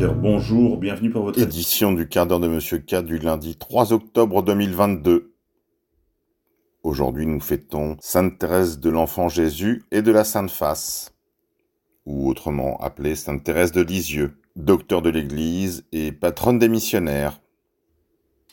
[0.00, 4.44] Bonjour, bienvenue pour votre édition du quart d'heure de Monsieur K du lundi 3 octobre
[4.44, 5.34] 2022.
[6.84, 11.16] Aujourd'hui, nous fêtons Sainte Thérèse de l'Enfant Jésus et de la Sainte Face,
[12.06, 17.40] ou autrement appelée Sainte Thérèse de Lisieux, docteur de l'Église et patronne des missionnaires.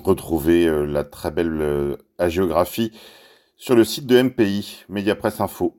[0.03, 2.91] Retrouvez euh, la très belle euh, agiographie
[3.55, 5.77] sur le site de MPI, Mediapresse Info.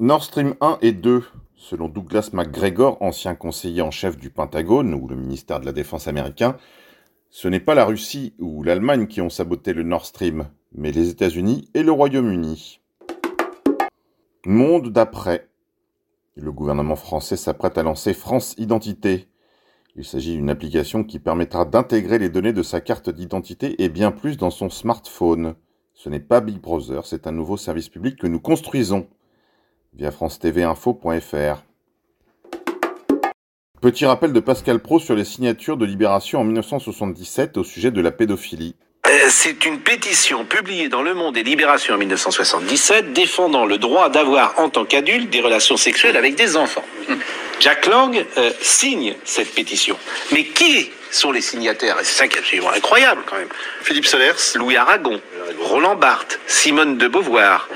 [0.00, 1.24] Nord Stream 1 et 2
[1.60, 6.08] Selon Douglas McGregor, ancien conseiller en chef du Pentagone ou le ministère de la Défense
[6.08, 6.56] américain,
[7.28, 11.10] ce n'est pas la Russie ou l'Allemagne qui ont saboté le Nord Stream, mais les
[11.10, 12.80] États-Unis et le Royaume-Uni.
[14.46, 15.50] Monde d'après.
[16.34, 19.28] Le gouvernement français s'apprête à lancer France Identité.
[19.96, 24.12] Il s'agit d'une application qui permettra d'intégrer les données de sa carte d'identité et bien
[24.12, 25.56] plus dans son smartphone.
[25.92, 29.08] Ce n'est pas Big Brother, c'est un nouveau service public que nous construisons
[29.94, 31.62] via france-tv-info.fr.
[33.80, 38.00] Petit rappel de Pascal Pro sur les signatures de Libération en 1977 au sujet de
[38.00, 38.76] la pédophilie.
[39.06, 44.10] Euh, c'est une pétition publiée dans Le Monde et Libération en 1977 défendant le droit
[44.10, 46.84] d'avoir en tant qu'adulte des relations sexuelles avec des enfants.
[47.60, 49.96] Jack Lang euh, signe cette pétition.
[50.32, 51.98] Mais qui sont les signataires?
[51.98, 53.48] Et c'est ça qui est absolument incroyable quand même.
[53.82, 55.20] Philippe Solers, Louis Aragon,
[55.60, 57.68] Roland Barthes, Simone de Beauvoir,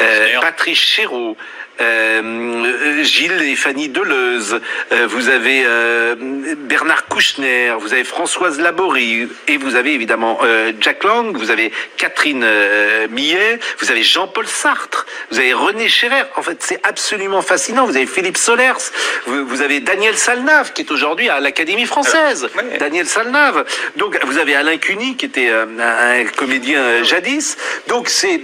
[0.00, 1.36] euh, Patrice Chéreau,
[1.80, 4.60] euh, Gilles et Fanny Deleuze,
[4.92, 6.14] euh, vous avez euh,
[6.56, 10.38] Bernard Kouchner, vous avez Françoise Laborie, et vous avez évidemment
[10.80, 12.46] Jack Lang, vous avez Catherine
[13.10, 16.22] Millet, vous avez Jean-Paul Sartre, vous avez René Scherer.
[16.36, 17.86] En fait, c'est absolument fascinant.
[17.86, 18.90] Vous avez Philippe Solers,
[19.26, 22.48] vous, avez Daniel Salnave, qui est aujourd'hui à l'Académie française.
[22.78, 23.64] Daniel Salnave.
[23.96, 27.56] Donc, vous avez Alain Cuny, qui était un comédien jadis.
[27.88, 28.42] Donc, c'est,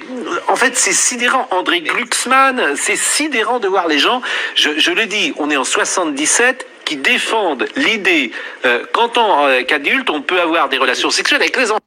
[0.49, 1.47] en fait, c'est sidérant.
[1.51, 4.23] André Glucksmann, c'est sidérant de voir les gens,
[4.55, 8.31] je, le dis, on est en 77, qui défendent l'idée
[8.65, 11.81] euh, qu'en tant euh, qu'adulte, on peut avoir des relations sexuelles avec les enfants.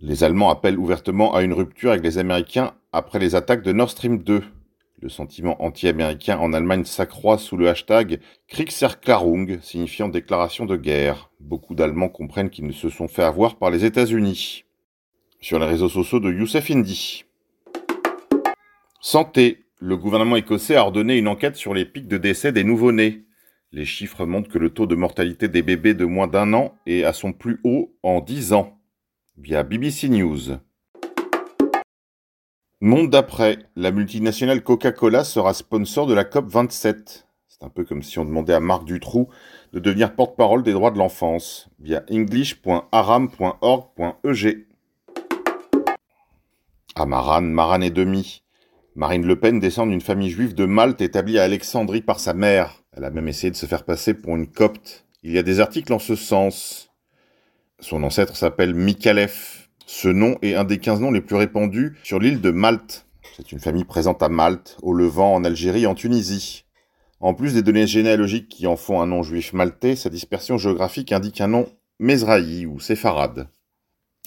[0.00, 3.90] Les Allemands appellent ouvertement à une rupture avec les Américains après les attaques de Nord
[3.90, 4.42] Stream 2.
[5.00, 11.30] Le sentiment anti-américain en Allemagne s'accroît sous le hashtag Kriegserklärung, signifiant déclaration de guerre.
[11.40, 14.64] Beaucoup d'Allemands comprennent qu'ils ne se sont fait avoir par les États-Unis.
[15.42, 17.24] Sur les réseaux sociaux de Youssef Indy.
[19.00, 19.64] Santé.
[19.80, 23.24] Le gouvernement écossais a ordonné une enquête sur les pics de décès des nouveau-nés.
[23.72, 27.02] Les chiffres montrent que le taux de mortalité des bébés de moins d'un an est
[27.02, 28.78] à son plus haut en 10 ans.
[29.36, 30.58] Via BBC News.
[32.80, 37.24] Monde d'après, la multinationale Coca-Cola sera sponsor de la COP27.
[37.48, 39.28] C'est un peu comme si on demandait à Marc Dutroux
[39.72, 44.71] de devenir porte-parole des droits de l'enfance via english.aram.org.eg.
[46.94, 48.42] Amaran, Maran et demi.
[48.94, 52.82] Marine Le Pen descend d'une famille juive de Malte établie à Alexandrie par sa mère.
[52.94, 55.06] Elle a même essayé de se faire passer pour une copte.
[55.22, 56.90] Il y a des articles en ce sens.
[57.80, 59.70] Son ancêtre s'appelle Mikhalef.
[59.86, 63.06] Ce nom est un des 15 noms les plus répandus sur l'île de Malte.
[63.36, 66.66] C'est une famille présente à Malte, au Levant, en Algérie en Tunisie.
[67.20, 71.12] En plus des données généalogiques qui en font un nom juif maltais, sa dispersion géographique
[71.12, 71.66] indique un nom
[71.98, 73.48] Mezrahi ou séfarade.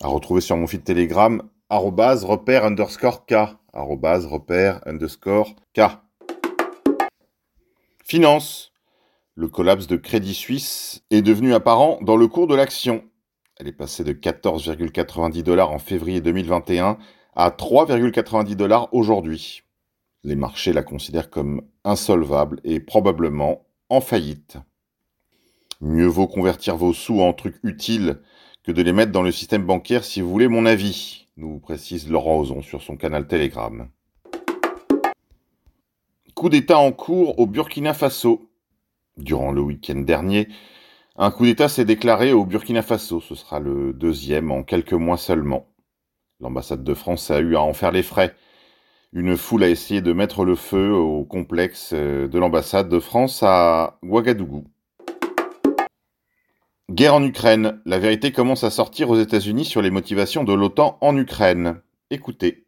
[0.02, 3.34] À retrouver sur mon fil Telegram, repère underscore K
[3.74, 5.82] repère underscore K.
[8.04, 8.72] Finance.
[9.38, 13.04] Le collapse de Crédit Suisse est devenu apparent dans le cours de l'action.
[13.58, 16.98] Elle est passée de 14,90 dollars en février 2021
[17.36, 19.64] à 3,90 dollars aujourd'hui.
[20.24, 24.58] Les marchés la considèrent comme insolvable et probablement en faillite.
[25.82, 28.22] Mieux vaut convertir vos sous en trucs utiles
[28.64, 32.10] que de les mettre dans le système bancaire si vous voulez mon avis nous précise
[32.10, 33.90] Laurent Ozon sur son canal Telegram.
[36.34, 38.50] Coup d'État en cours au Burkina Faso.
[39.18, 40.48] Durant le week-end dernier,
[41.16, 43.20] un coup d'État s'est déclaré au Burkina Faso.
[43.20, 45.68] Ce sera le deuxième en quelques mois seulement.
[46.40, 48.36] L'ambassade de France a eu à en faire les frais.
[49.14, 53.98] Une foule a essayé de mettre le feu au complexe de l'ambassade de France à
[54.04, 54.66] Ouagadougou.
[56.92, 57.82] Guerre en Ukraine.
[57.86, 61.82] La vérité commence à sortir aux États-Unis sur les motivations de l'OTAN en Ukraine.
[62.12, 62.62] Écoutez.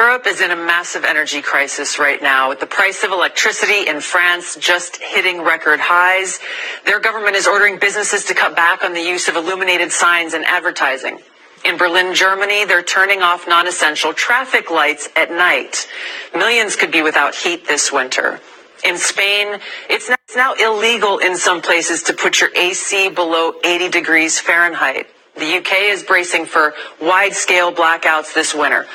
[0.00, 4.00] Europe is in a massive energy crisis right now, with the price of electricity in
[4.00, 6.40] France just hitting record highs.
[6.84, 10.44] Their government is ordering businesses to cut back on the use of illuminated signs and
[10.44, 11.18] advertising.
[11.64, 15.88] In Berlin, Germany, they're turning off non-essential traffic lights at night.
[16.34, 18.40] Millions could be without heat this winter.
[18.84, 23.52] In Spain, it's now, it's now illegal in some places to put your AC below
[23.62, 25.06] 80 degrees Fahrenheit.
[25.36, 28.86] The UK is bracing for wide scale blackouts this winter.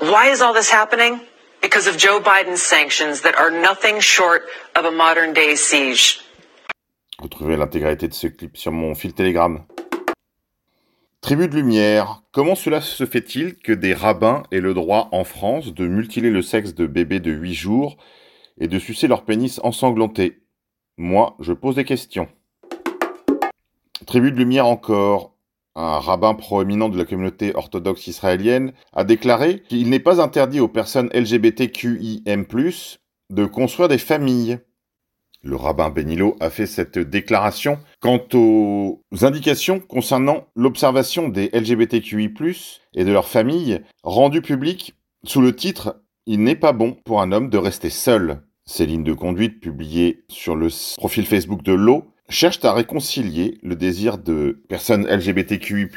[0.00, 1.20] Why is all this happening?
[1.62, 4.44] because of Joe Biden's sanctions that are nothing short
[4.74, 6.20] of a modern day siege.
[7.20, 9.62] Vous trouverez l'intégralité de ce clip sur mon fil Telegram.
[11.20, 15.74] Tribu de lumière, comment cela se fait-il que des rabbins aient le droit en France
[15.74, 17.98] de mutiler le sexe de bébés de 8 jours
[18.58, 20.39] et de sucer leur pénis ensanglanté?
[21.02, 22.28] Moi, je pose des questions.
[24.06, 25.34] Tribu de lumière encore,
[25.74, 30.68] un rabbin proéminent de la communauté orthodoxe israélienne a déclaré qu'il n'est pas interdit aux
[30.68, 32.44] personnes LGBTQIM+,
[33.30, 34.58] de construire des familles.
[35.42, 42.30] Le rabbin Benilo a fait cette déclaration quant aux indications concernant l'observation des LGBTQI+,
[42.92, 47.32] et de leurs familles, rendues publiques sous le titre Il n'est pas bon pour un
[47.32, 48.42] homme de rester seul.
[48.72, 53.74] Ces lignes de conduite publiées sur le profil Facebook de l'eau cherchent à réconcilier le
[53.74, 55.88] désir de personnes LGBTQI+,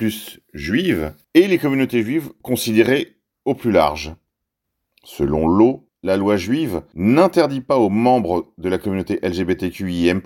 [0.56, 4.16] juives, et les communautés juives considérées au plus large.
[5.04, 10.22] Selon l'eau, la loi juive n'interdit pas aux membres de la communauté LGBTQIM+,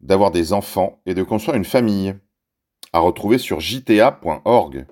[0.00, 2.14] d'avoir des enfants et de construire une famille.
[2.94, 4.86] À retrouver sur jta.org.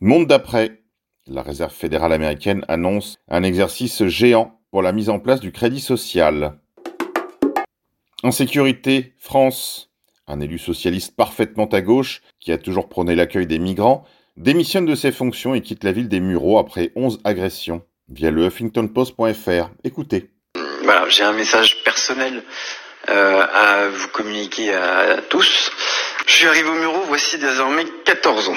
[0.00, 0.84] Monde d'après.
[1.26, 5.80] La Réserve fédérale américaine annonce un exercice géant pour la mise en place du crédit
[5.80, 6.58] social.
[8.22, 9.90] Insécurité, France.
[10.26, 14.04] Un élu socialiste parfaitement à gauche, qui a toujours prôné l'accueil des migrants,
[14.36, 18.46] démissionne de ses fonctions et quitte la ville des Mureaux après 11 agressions via le
[18.46, 19.70] huffingtonpost.fr.
[19.84, 20.30] Écoutez.
[20.82, 22.42] Voilà, j'ai un message personnel
[23.08, 25.70] euh, à vous communiquer à tous.
[26.26, 28.56] Je suis arrivé au Muro voici désormais 14 ans.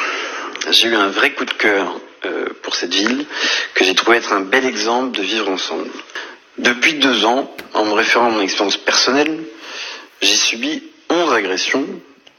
[0.69, 3.25] J'ai eu un vrai coup de cœur euh, pour cette ville
[3.73, 5.89] que j'ai trouvé être un bel exemple de vivre ensemble.
[6.57, 9.43] Depuis deux ans, en me référant à mon expérience personnelle,
[10.21, 11.85] j'ai subi 11 agressions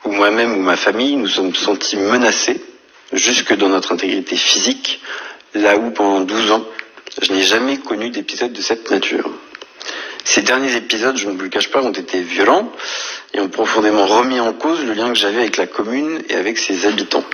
[0.04, 2.60] où moi-même ou ma famille nous sommes sentis menacés
[3.12, 5.00] jusque dans notre intégrité physique,
[5.54, 6.64] là où pendant 12 ans,
[7.20, 9.30] je n'ai jamais connu d'épisode de cette nature.
[10.24, 12.70] Ces derniers épisodes, je ne vous le cache pas, ont été violents
[13.34, 16.58] et ont profondément remis en cause le lien que j'avais avec la commune et avec
[16.58, 17.24] ses habitants.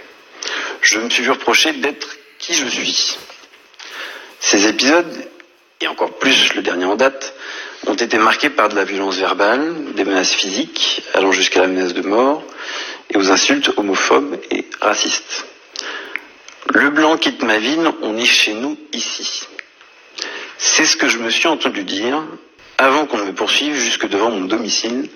[0.82, 3.18] Je me suis vu reprocher d'être qui je suis.
[4.40, 5.28] Ces épisodes,
[5.80, 7.34] et encore plus le dernier en date,
[7.86, 11.94] ont été marqués par de la violence verbale, des menaces physiques, allant jusqu'à la menace
[11.94, 12.42] de mort,
[13.10, 15.46] et aux insultes homophobes et racistes.
[16.74, 19.46] Le blanc quitte ma ville, on est chez nous ici.
[20.58, 22.22] C'est ce que je me suis entendu dire
[22.76, 25.08] avant qu'on me poursuive jusque devant mon domicile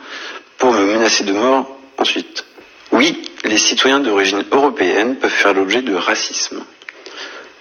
[0.59, 2.45] pour me menacer de mort ensuite.
[2.93, 6.63] Oui, les citoyens d'origine européenne peuvent faire l'objet de racisme.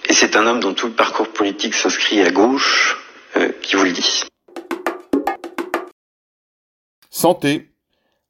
[0.06, 2.98] Et c'est un homme dont tout le parcours politique s'inscrit à gauche
[3.36, 4.24] euh, qui vous le dit.
[7.08, 7.70] Santé.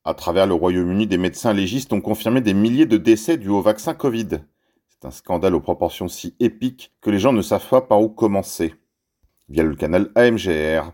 [0.04, 3.62] À travers le Royaume-Uni, des médecins légistes ont confirmé des milliers de décès dus au
[3.62, 4.40] vaccin Covid.
[4.88, 8.08] C'est un scandale aux proportions si épiques que les gens ne savent pas par où
[8.08, 8.74] commencer.
[9.48, 10.92] Via le canal AMGR.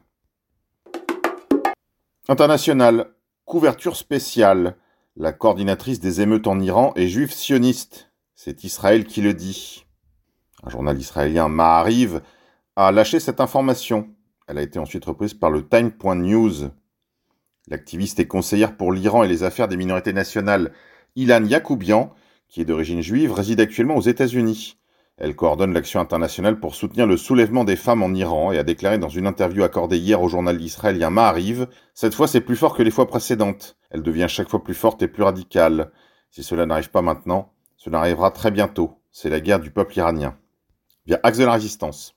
[2.29, 3.11] International.
[3.45, 4.77] Couverture spéciale.
[5.21, 8.13] La coordinatrice des émeutes en Iran est juive sioniste.
[8.37, 9.85] C'est Israël qui le dit.
[10.63, 12.21] Un journal israélien Ma'ariv
[12.77, 14.15] a lâché cette information.
[14.47, 16.71] Elle a été ensuite reprise par le Time.news.
[17.67, 20.73] L'activiste et conseillère pour l'Iran et les affaires des minorités nationales,
[21.17, 22.15] Ilan Yakoubian,
[22.47, 24.79] qui est d'origine juive, réside actuellement aux États-Unis.
[25.21, 28.99] Elle coordonne l'action internationale pour soutenir le soulèvement des femmes en Iran et a déclaré
[28.99, 32.85] dans une interview accordée hier au journal israélien Ma'ariv Cette fois, c'est plus fort que
[32.85, 33.77] les fois précédentes.
[33.91, 35.91] Elle devient chaque fois plus forte et plus radicale.
[36.31, 39.01] Si cela n'arrive pas maintenant, cela arrivera très bientôt.
[39.11, 40.37] C'est la guerre du peuple iranien.
[41.05, 42.15] Via Axe de la Résistance.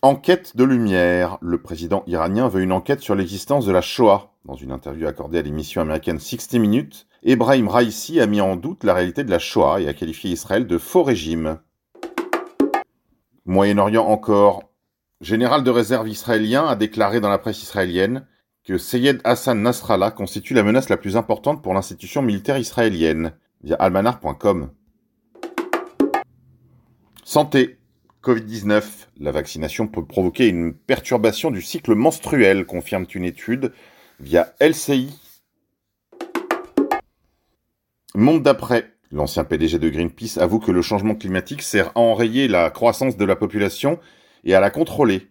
[0.00, 1.36] Enquête de lumière.
[1.42, 4.32] Le président iranien veut une enquête sur l'existence de la Shoah.
[4.48, 8.82] Dans une interview accordée à l'émission américaine 60 Minutes, Ebrahim Raisi a mis en doute
[8.82, 11.58] la réalité de la Shoah et a qualifié Israël de faux régime.
[13.44, 14.62] Moyen-Orient encore.
[15.20, 18.26] Général de réserve israélien a déclaré dans la presse israélienne
[18.64, 23.76] que Seyed Hassan Nasrallah constitue la menace la plus importante pour l'institution militaire israélienne, via
[23.76, 24.70] almanar.com.
[27.22, 27.74] Santé.
[28.22, 28.82] Covid-19.
[29.20, 33.72] La vaccination peut provoquer une perturbation du cycle menstruel, confirme une étude
[34.20, 35.10] via LCI.
[38.14, 38.92] Monde d'après.
[39.10, 43.24] L'ancien PDG de Greenpeace avoue que le changement climatique sert à enrayer la croissance de
[43.24, 43.98] la population
[44.44, 45.28] et à la contrôler.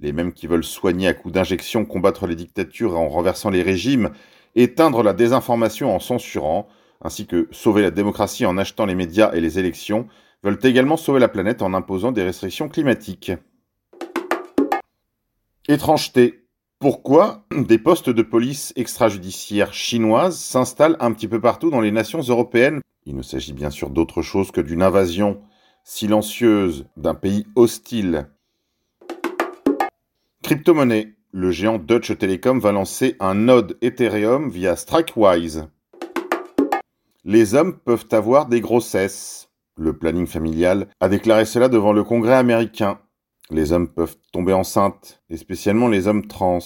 [0.00, 4.10] Les mêmes qui veulent soigner à coups d'injections, combattre les dictatures en renversant les régimes,
[4.56, 6.66] éteindre la désinformation en censurant,
[7.02, 10.08] ainsi que sauver la démocratie en achetant les médias et les élections,
[10.42, 13.32] veulent également sauver la planète en imposant des restrictions climatiques.
[15.68, 16.43] Étrangeté.
[16.84, 22.20] Pourquoi des postes de police extrajudiciaires chinoises s'installent un petit peu partout dans les nations
[22.20, 25.40] européennes Il ne s'agit bien sûr d'autre chose que d'une invasion
[25.82, 28.26] silencieuse d'un pays hostile.
[30.42, 31.14] Crypto-monnaie.
[31.32, 35.68] Le géant Deutsche Telekom va lancer un node Ethereum via Strikewise.
[37.24, 39.48] Les hommes peuvent avoir des grossesses.
[39.78, 42.98] Le planning familial a déclaré cela devant le Congrès américain.
[43.50, 46.60] Les hommes peuvent tomber enceintes, et spécialement les hommes trans,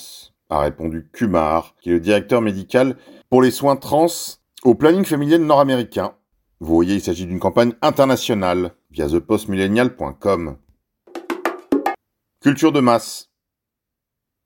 [0.50, 2.96] a répondu Kumar, qui est le directeur médical
[3.28, 4.06] pour les soins trans
[4.62, 6.14] au planning familial nord-américain.
[6.60, 10.56] Vous voyez, il s'agit d'une campagne internationale via thepostmillennial.com.
[12.40, 13.30] Culture de masse.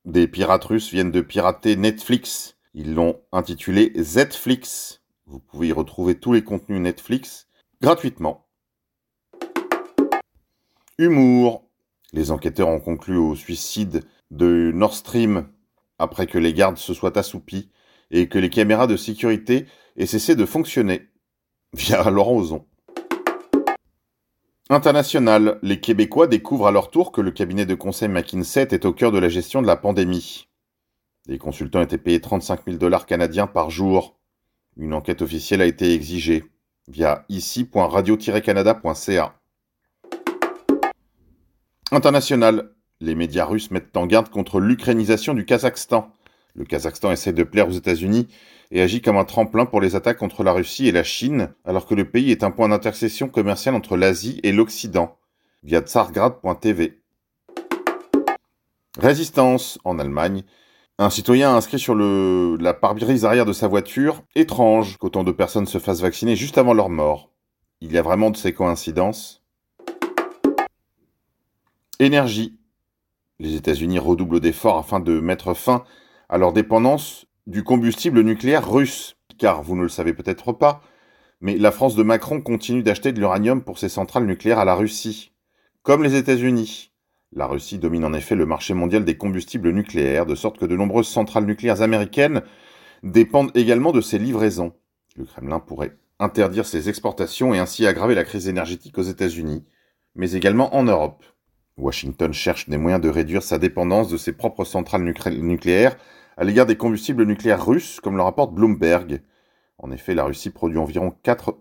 [0.05, 2.57] Des pirates russes viennent de pirater Netflix.
[2.75, 5.03] Ils l'ont intitulé Zflix.
[5.27, 7.47] Vous pouvez y retrouver tous les contenus Netflix
[7.81, 8.47] gratuitement.
[10.99, 11.69] Humour.
[12.13, 15.49] Les enquêteurs ont conclu au suicide de Nord Stream
[15.99, 17.71] après que les gardes se soient assoupis
[18.11, 19.67] et que les caméras de sécurité
[19.97, 21.09] aient cessé de fonctionner.
[21.75, 22.67] Via Laurent Ozon.
[24.69, 28.93] International, les Québécois découvrent à leur tour que le cabinet de conseil McKinsey est au
[28.93, 30.49] cœur de la gestion de la pandémie.
[31.27, 34.19] Les consultants étaient payés 35 000 dollars canadiens par jour.
[34.77, 36.45] Une enquête officielle a été exigée
[36.89, 39.42] via ici.radio-canada.ca.
[41.93, 42.71] International,
[43.01, 46.11] les médias russes mettent en garde contre l'ukrainisation du Kazakhstan.
[46.55, 48.29] Le Kazakhstan essaie de plaire aux États-Unis
[48.71, 51.85] et agit comme un tremplin pour les attaques contre la Russie et la Chine, alors
[51.85, 55.19] que le pays est un point d'intersection commerciale entre l'Asie et l'Occident,
[55.65, 57.03] via tsargrad.tv.
[58.99, 60.45] Résistance en Allemagne.
[60.97, 65.67] Un citoyen a inscrit sur la pare-brise arrière de sa voiture Étrange qu'autant de personnes
[65.67, 67.35] se fassent vacciner juste avant leur mort.
[67.83, 69.42] Il y a vraiment de ces coïncidences?
[72.03, 72.59] Énergie.
[73.39, 75.85] Les États-Unis redoublent d'efforts afin de mettre fin
[76.29, 79.17] à leur dépendance du combustible nucléaire russe.
[79.39, 80.83] Car vous ne le savez peut-être pas,
[81.41, 84.75] mais la France de Macron continue d'acheter de l'uranium pour ses centrales nucléaires à la
[84.75, 85.31] Russie.
[85.85, 86.91] Comme les États-Unis.
[87.33, 90.75] La Russie domine en effet le marché mondial des combustibles nucléaires, de sorte que de
[90.75, 92.43] nombreuses centrales nucléaires américaines
[93.05, 94.73] dépendent également de ces livraisons.
[95.15, 99.65] Le Kremlin pourrait interdire ces exportations et ainsi aggraver la crise énergétique aux États-Unis,
[100.17, 101.25] mais également en Europe.
[101.79, 105.97] Washington cherche des moyens de réduire sa dépendance de ses propres centrales nucléaires
[106.37, 109.21] à l'égard des combustibles nucléaires russes, comme le rapporte Bloomberg.
[109.79, 111.57] En effet, la Russie produit environ 4...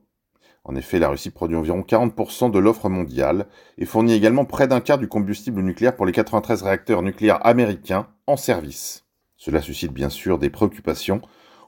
[0.63, 3.47] En effet, la Russie produit environ 40% de l'offre mondiale
[3.79, 8.07] et fournit également près d'un quart du combustible nucléaire pour les 93 réacteurs nucléaires américains
[8.27, 9.05] en service.
[9.37, 11.21] Cela suscite bien sûr des préoccupations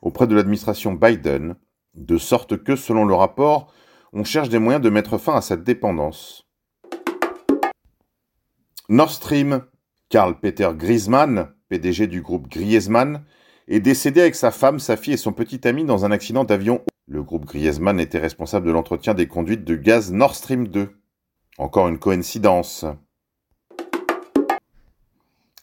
[0.04, 1.56] auprès de l'administration Biden,
[1.96, 3.74] de sorte que, selon le rapport,
[4.12, 6.43] on cherche des moyens de mettre fin à cette dépendance.
[8.90, 9.62] Nord Stream,
[10.10, 13.24] Karl Peter Griezmann, PDG du groupe Griezmann,
[13.70, 16.82] est décédé avec sa femme, sa fille et son petit ami dans un accident d'avion.
[17.08, 20.90] Le groupe Griezmann était responsable de l'entretien des conduites de gaz Nord Stream 2.
[21.58, 22.86] Encore une coïncidence.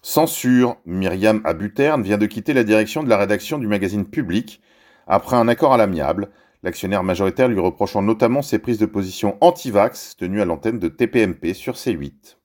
[0.00, 0.78] Censure.
[0.86, 4.62] Myriam Abuterne vient de quitter la direction de la rédaction du magazine Public
[5.06, 6.30] après un accord à l'amiable,
[6.62, 11.52] l'actionnaire majoritaire lui reprochant notamment ses prises de position anti-vax tenues à l'antenne de TPMP
[11.52, 12.39] sur C8.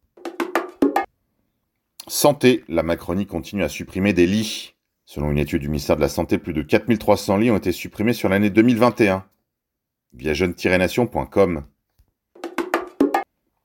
[2.08, 4.76] Santé, la Macronie continue à supprimer des lits.
[5.06, 8.14] Selon une étude du ministère de la Santé, plus de 4300 lits ont été supprimés
[8.14, 9.26] sur l'année 2021.
[10.14, 11.64] Via jeune-nation.com.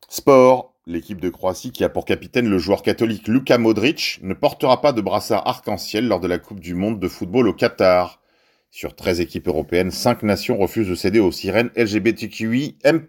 [0.09, 0.75] Sport.
[0.87, 4.93] L'équipe de Croatie qui a pour capitaine le joueur catholique Luka Modric ne portera pas
[4.93, 8.21] de brassard arc-en-ciel lors de la Coupe du Monde de football au Qatar.
[8.71, 13.07] Sur 13 équipes européennes, 5 nations refusent de céder aux sirènes LGBTQI M+.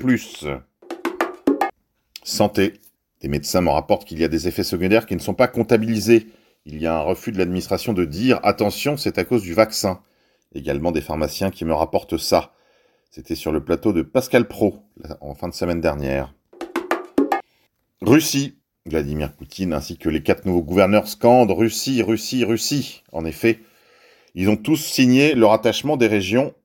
[2.24, 2.81] Santé.
[3.22, 6.28] Des médecins me rapportent qu'il y a des effets secondaires qui ne sont pas comptabilisés.
[6.66, 10.02] Il y a un refus de l'administration de dire attention, c'est à cause du vaccin.
[10.54, 12.54] Également des pharmaciens qui me rapportent ça.
[13.12, 14.84] C'était sur le plateau de Pascal Pro
[15.22, 16.34] en fin de semaine dernière.
[18.02, 18.58] Russie.
[18.88, 23.04] Vladimir Poutine ainsi que les quatre nouveaux gouverneurs scandent Russie, Russie, Russie.
[23.12, 23.60] En effet,
[24.34, 26.56] ils ont tous signé leur attachement des régions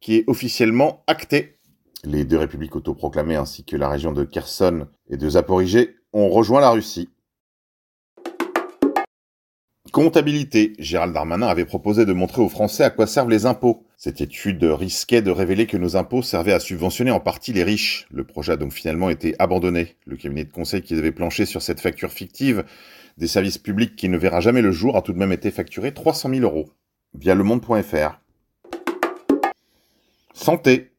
[0.00, 1.58] qui est officiellement acté
[2.04, 6.60] les deux républiques autoproclamées ainsi que la région de Kherson et de Zaporizhé ont rejoint
[6.60, 7.10] la Russie.
[9.92, 10.74] Comptabilité.
[10.78, 13.84] Gérald Darmanin avait proposé de montrer aux Français à quoi servent les impôts.
[13.96, 18.06] Cette étude risquait de révéler que nos impôts servaient à subventionner en partie les riches.
[18.12, 19.96] Le projet a donc finalement été abandonné.
[20.06, 22.64] Le cabinet de conseil qui devait plancher sur cette facture fictive
[23.18, 25.92] des services publics qui ne verra jamais le jour a tout de même été facturé
[25.92, 26.70] 300 000 euros
[27.14, 28.20] via le monde.fr.
[30.32, 30.92] Santé.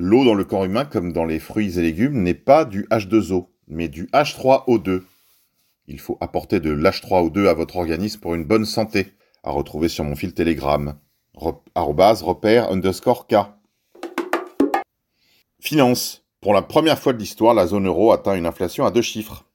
[0.00, 3.48] L'eau dans le corps humain, comme dans les fruits et légumes, n'est pas du H2O,
[3.66, 5.02] mais du H3O2.
[5.88, 9.08] Il faut apporter de l'H3O2 à votre organisme pour une bonne santé.
[9.42, 10.94] À retrouver sur mon fil Telegram.
[11.34, 13.34] repère underscore K.
[15.58, 16.22] Finance.
[16.40, 19.46] Pour la première fois de l'histoire, la zone euro atteint une inflation à deux chiffres.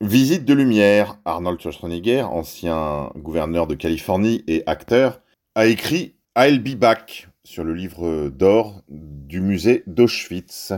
[0.00, 1.18] Visite de lumière.
[1.24, 5.22] Arnold Schwarzenegger, ancien gouverneur de Californie et acteur,
[5.56, 10.74] a écrit I'll be back sur le livre d'or du musée d'Auschwitz.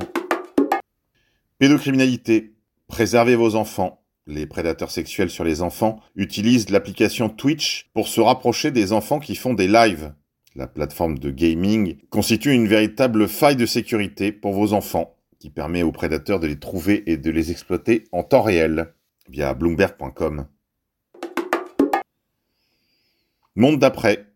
[1.58, 2.54] Pédocriminalité.
[2.86, 4.04] Préservez vos enfants.
[4.28, 9.34] Les prédateurs sexuels sur les enfants utilisent l'application Twitch pour se rapprocher des enfants qui
[9.34, 10.14] font des lives.
[10.54, 15.82] La plateforme de gaming constitue une véritable faille de sécurité pour vos enfants qui permet
[15.82, 18.94] aux prédateurs de les trouver et de les exploiter en temps réel
[19.28, 20.46] via bloomberg.com.
[23.56, 24.29] Monde d'après,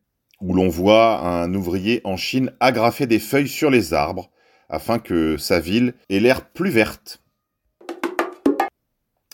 [0.44, 4.30] où l'on voit un ouvrier en Chine agrafer des feuilles sur les arbres
[4.68, 7.22] afin que sa ville ait l'air plus verte.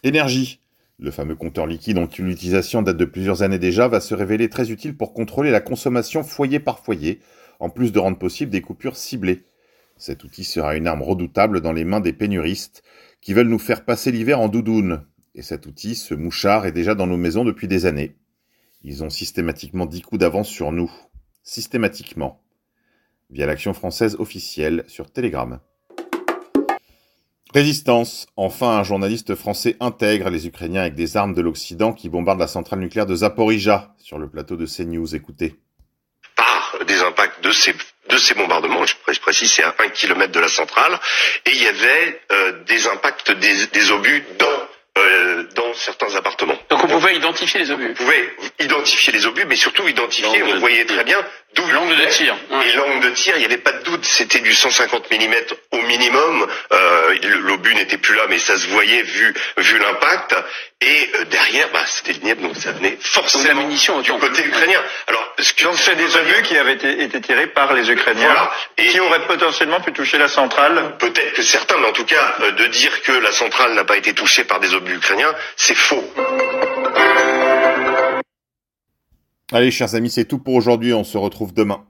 [0.05, 0.61] Énergie.
[1.01, 4.71] Le fameux compteur liquide dont l'utilisation date de plusieurs années déjà va se révéler très
[4.71, 7.21] utile pour contrôler la consommation foyer par foyer,
[7.59, 9.43] en plus de rendre possible des coupures ciblées.
[9.97, 12.85] Cet outil sera une arme redoutable dans les mains des pénuristes
[13.21, 15.03] qui veulent nous faire passer l'hiver en doudoune,
[15.35, 18.15] et cet outil, ce mouchard, est déjà dans nos maisons depuis des années.
[18.83, 20.91] Ils ont systématiquement dix coups d'avance sur nous.
[21.43, 22.43] Systématiquement.
[23.31, 25.61] Via l'action française officielle sur Telegram.
[27.53, 28.27] Résistance.
[28.37, 32.47] Enfin, un journaliste français intègre les Ukrainiens avec des armes de l'Occident qui bombardent la
[32.47, 35.15] centrale nucléaire de Zaporizhia sur le plateau de CNews.
[35.15, 35.57] Écoutez.
[36.37, 37.75] Par des impacts de ces
[38.11, 40.99] de ces bombardements, je précise, c'est à un kilomètre de la centrale,
[41.47, 44.25] et il y avait euh, des impacts des, obus
[44.99, 46.59] euh, dans certains appartements.
[46.81, 47.89] Donc on pouvait identifier les obus.
[47.91, 51.19] On pouvait identifier les obus, mais surtout identifier, on voyait très bien
[51.55, 52.35] d'où l'angle de tir.
[52.65, 55.35] Et l'angle de tir, il n'y avait pas de doute, c'était du 150 mm
[55.73, 56.47] au minimum.
[56.73, 60.37] Euh, L'obus n'était plus là, mais ça se voyait vu vu l'impact.
[60.83, 64.45] Et euh, derrière, bah, c'était le Dniepr, donc ça venait forcément la munition du côté
[64.45, 64.81] ukrainien.
[65.09, 68.51] Alors, ce que c'est des obus qui avaient été, été, tirés par les Ukrainiens, voilà.
[68.79, 70.97] et qui auraient potentiellement pu toucher la centrale.
[70.99, 73.97] Peut-être que certains, mais en tout cas, euh, de dire que la centrale n'a pas
[73.97, 76.05] été touchée par des obus ukrainiens, c'est faux.
[79.53, 80.95] Allez, chers amis, c'est tout pour aujourd'hui.
[80.95, 81.85] On se retrouve demain.